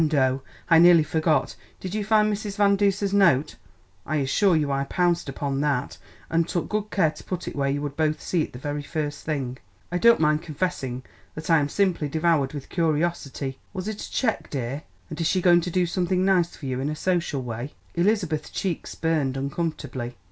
and 0.01 0.15
oh! 0.15 0.41
I 0.67 0.79
nearly 0.79 1.03
forgot, 1.03 1.55
did 1.79 1.93
you 1.93 2.03
find 2.03 2.33
Mrs. 2.33 2.55
Van 2.57 2.75
Duser's 2.75 3.13
note? 3.13 3.57
I 4.03 4.15
assure 4.15 4.55
you 4.55 4.71
I 4.71 4.85
pounced 4.85 5.29
upon 5.29 5.61
that, 5.61 5.99
and 6.27 6.47
took 6.47 6.67
good 6.69 6.89
care 6.89 7.11
to 7.11 7.23
put 7.23 7.47
it 7.47 7.55
where 7.55 7.69
you 7.69 7.83
would 7.83 7.95
both 7.95 8.19
see 8.19 8.41
it 8.41 8.51
the 8.51 8.57
very 8.57 8.81
first 8.81 9.23
thing. 9.23 9.59
I 9.91 9.99
don't 9.99 10.19
mind 10.19 10.41
confessing 10.41 11.03
that 11.35 11.51
I 11.51 11.59
am 11.59 11.69
simply 11.69 12.09
devoured 12.09 12.51
with 12.53 12.67
curiosity. 12.67 13.59
Was 13.73 13.87
it 13.87 14.01
a 14.01 14.11
cheque, 14.11 14.49
dear? 14.49 14.81
And 15.11 15.21
is 15.21 15.27
she 15.27 15.39
going 15.39 15.61
to 15.61 15.69
do 15.69 15.85
something 15.85 16.25
nice 16.25 16.55
for 16.55 16.65
you 16.65 16.79
in 16.79 16.89
a 16.89 16.95
social 16.95 17.43
way?" 17.43 17.75
Elizabeth's 17.93 18.49
cheeks 18.49 18.95
burned 18.95 19.37
uncomfortably. 19.37 20.15